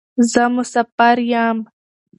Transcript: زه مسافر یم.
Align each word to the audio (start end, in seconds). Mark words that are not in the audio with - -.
زه 0.31 0.43
مسافر 0.55 1.17
یم. 1.31 1.57